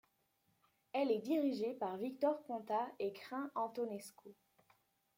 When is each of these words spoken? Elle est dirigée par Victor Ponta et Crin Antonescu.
Elle 0.93 1.11
est 1.11 1.19
dirigée 1.19 1.75
par 1.75 1.95
Victor 1.97 2.41
Ponta 2.47 2.89
et 2.97 3.13
Crin 3.13 3.51
Antonescu. 3.53 4.29